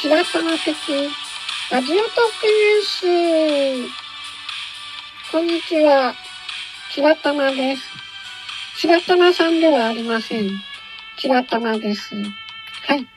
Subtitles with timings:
[0.00, 0.72] 白玉的
[1.72, 5.32] ラジオトークニュース。
[5.32, 6.14] こんにちは。
[6.92, 7.82] 白玉です。
[8.76, 10.50] 白玉さんではありません。
[11.16, 12.14] 白玉です。
[12.14, 13.08] はい。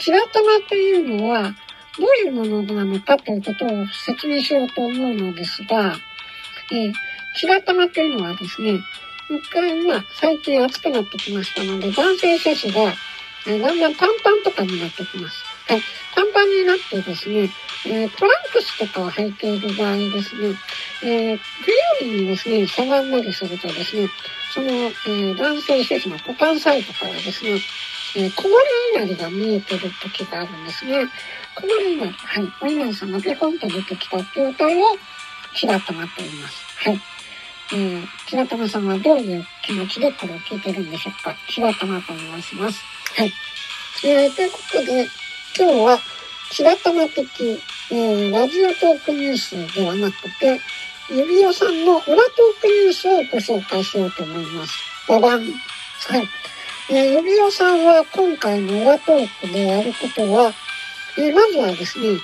[0.00, 1.54] 白玉というのは、
[1.96, 5.94] どういうものなのかということを説明しようと思うのですが、
[6.72, 6.92] えー、
[7.36, 8.80] 白玉というのはですね、
[9.30, 12.92] 一回、まあ、最近暑くなってきましたので、男性摂取が、
[13.46, 15.47] えー、だんだんパンパンとかになってきます。
[15.68, 15.82] はい。
[16.14, 17.50] パンパンになってですね、
[17.86, 20.56] えー、トランクスとかを履いている場合ですね、
[21.04, 21.40] えー、
[22.00, 24.08] 冬にですね、しゃがんだりするとですね、
[24.52, 27.60] その、えー、男性施設の股間サイドからですね、
[28.16, 31.06] えー、小丸稲荷が見えてる時があるんですね。
[31.54, 32.52] 小丸稲荷、はい。
[32.62, 34.86] お稲荷さんがペコンと出てきた状態を
[35.52, 36.88] 白玉と言います。
[36.88, 37.00] はい。
[37.74, 42.82] えー、白玉さんはどういう気持ちでこれを聞いてるんでしょうか白玉と申します。
[43.14, 43.32] はい。
[44.04, 45.06] えー、ということで、
[45.58, 45.98] 今日は
[46.52, 50.60] 白玉的、えー、ラジオトークニュースではなくて、
[51.10, 52.14] 指輪さんの裏トー
[52.60, 54.74] クニュースをご紹介しようと思います。
[55.08, 55.40] ババン。
[55.40, 56.28] はい。
[56.90, 60.52] えー、指輪さんは今回の裏トークでやることは、
[61.18, 62.20] えー、まずはですね、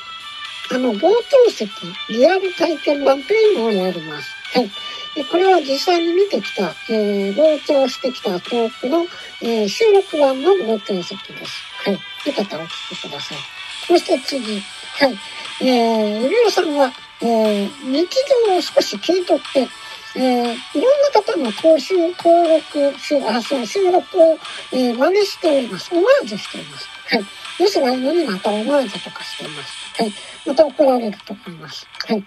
[0.70, 1.69] あの、傍聴席、
[2.10, 4.30] リアル体験版というのをやります。
[4.52, 4.70] はい。
[5.16, 9.06] でこれは実際に見てきた、えー、傍聴してきたトークの、
[9.42, 11.64] えー、収録版の傍聴席です。
[11.84, 12.13] はい。
[12.27, 13.39] よかったらお聞きください。
[13.86, 14.61] そして次。
[14.61, 15.19] はい。
[15.61, 18.08] えー、ゆりおさんは、えー、日
[18.48, 19.69] 常を少し切り取って、
[20.16, 22.94] えー、いろんな方の講習、登録、
[23.28, 24.39] あ、そう、収録を、
[24.72, 25.91] えー、真似しております。
[25.92, 26.89] オマージュしています。
[27.08, 27.25] はい。
[27.58, 30.03] ですが、のにまたオマージュとかしています。
[30.03, 30.12] はい。
[30.47, 31.86] また怒られると思います。
[32.06, 32.25] はい。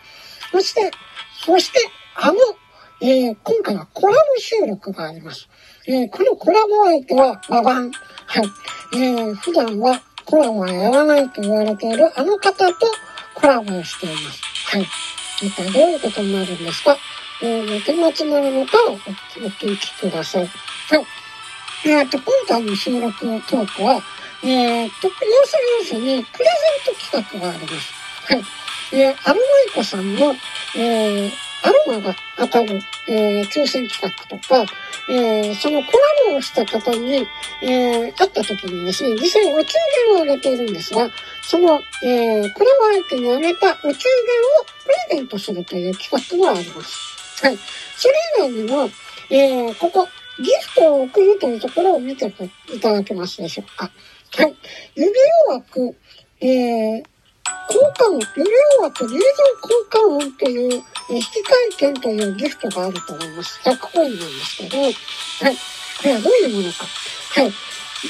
[0.52, 0.92] そして、
[1.45, 1.80] そして、
[2.16, 2.36] あの、
[3.00, 5.48] えー、今回はコラボ収録があります。
[5.86, 7.92] えー、このコラボ相手は、ババン。
[7.92, 8.45] はい。
[8.95, 12.73] えー、普段はコラボはやらないと言われているあの方と
[13.36, 14.42] コラボをしています。
[14.76, 14.88] はい。
[15.42, 16.98] 一体どういうことになるんですか？
[17.44, 20.48] えー、手持ちなるのかをお聞きください。
[20.48, 20.50] は
[20.98, 21.05] い。
[21.86, 24.02] えっ、と、今回の収録のトークは、
[24.44, 25.14] えー、と、要
[25.86, 26.45] するに、プレ
[26.83, 27.94] ゼント企画があります。
[28.26, 28.44] はい。
[28.94, 30.33] えー、アルマイコさんの、
[30.76, 31.32] えー、
[31.64, 34.66] アロマが当たる、えー、抽選企画とか、
[35.10, 35.92] えー、そのコ
[36.28, 37.28] ラボをした方に、
[37.62, 39.73] えー、会った時にですね、実際お中
[40.14, 41.10] 元をあげているんですが、
[41.42, 43.95] その、えー、コラボ相手にあげたお中元を
[44.84, 47.44] プレゼントするという企画があります。
[47.44, 47.58] はい。
[47.95, 48.89] それ以外にも、
[49.30, 50.08] えー、ここ、
[50.39, 52.32] ギフトを送るというところを見て
[52.74, 53.89] いただけますでしょうか。
[54.36, 54.56] はい。
[54.95, 55.12] 指
[55.48, 55.95] 輪枠、
[56.42, 57.04] えー、
[57.69, 59.19] 交換音、指輪枠冷蔵
[59.61, 63.59] 交換音という引換券というギフトがあると思います。
[63.63, 64.93] 100コインなんですけど、はい。
[64.93, 66.85] これはどういうものか。
[66.85, 67.53] はい。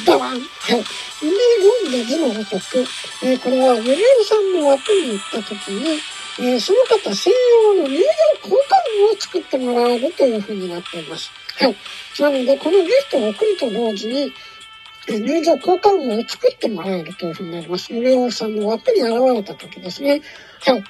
[0.05, 0.31] ダワン。
[0.31, 0.83] はい。
[1.21, 2.79] 海飲んで字のごとく、
[3.23, 5.99] えー、これはゆりおさんの枠に行った時に、
[6.39, 7.33] えー、その方専
[7.65, 8.03] 用の入場
[8.43, 8.55] 交換
[9.09, 11.31] 音を作ってもらえるというふうになっています。
[11.59, 11.75] はい。
[12.19, 14.33] なので、このギフトを送ると同時に、
[15.07, 17.93] 入場交換音を作ってもらえるというふうになります。
[17.93, 20.21] ゆりおさんの枠に現れた時ですね。
[20.59, 20.83] はい。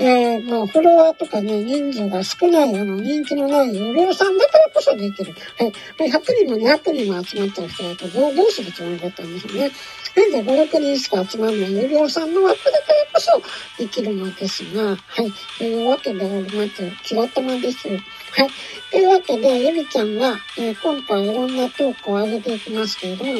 [0.00, 5.34] えー、まあ、フォロワーとかね、人数が少ない、あの、人気のない有料さんだからこそできる。
[5.58, 5.72] はい。
[6.10, 9.70] 100人も200人も集まってる人だとどう、どうするつもりだったんでしょうね。
[10.16, 13.42] 現在5、6人しか集まらない有料さんの枠だからこそ
[13.78, 15.32] できるのですが、はい。
[15.58, 16.90] というわけであります。
[17.04, 17.88] キラ玉です。
[18.32, 18.50] はい。
[18.90, 23.32] というわけで、ゆみちゃんは、えー、今回いろんなトークを上げていきますけれども、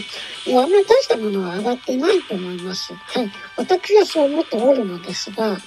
[0.46, 2.92] え、あんまり大したものは上がっていないと思います。
[2.94, 3.30] はい。
[3.56, 5.58] 私はそう思っておるのですが、は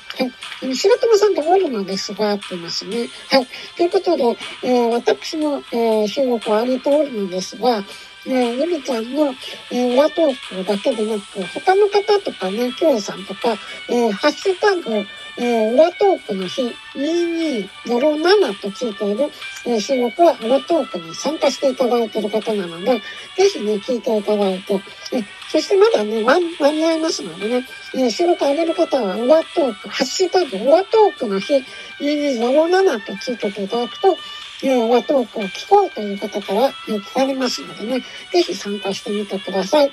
[0.61, 0.75] い。
[0.75, 3.07] 白玉さんとおるのですが、って言いますね。
[3.29, 3.47] はい。
[3.77, 4.23] ということで、
[4.63, 7.83] えー、私も、えー、収録を上げておるのですが、
[8.25, 9.33] え、ゆみちゃんの、
[9.69, 13.57] えー、裏トークだけでなく、他の方とかね、キョエさんとか、
[13.89, 15.05] えー、ハッシュタグ、
[15.37, 16.61] えー、裏トークの日
[16.95, 19.31] 2207とついている、
[19.65, 23.01] えー、収録は裏トークに参加していただいている方なので、
[23.35, 24.75] ぜひね、聞いていただいて、
[25.11, 26.39] えそしてまだね、間
[26.71, 27.65] に合いますのでね、
[27.95, 31.55] えー、収録上げる方は裏トーク、ハッシュタグ裏トークの日
[31.99, 34.17] 2207とついてていただくと、
[34.63, 39.91] えー、裏トークを聞こうという方から、えー、聞かれますのでね、ぜひ参加してみてください。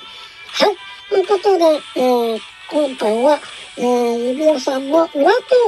[0.52, 0.89] はい。
[1.10, 1.64] ということで、
[1.96, 2.40] えー、
[2.70, 3.40] 今回は、
[3.76, 5.16] えー、指輪さんの裏ト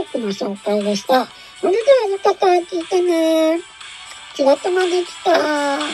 [0.09, 1.27] ークの紹介でした。
[1.61, 3.61] それではよかったら聞いてね。
[4.37, 5.33] 仕事まで来た。
[5.35, 5.85] あ、ま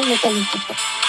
[0.00, 1.03] た見ちゃった。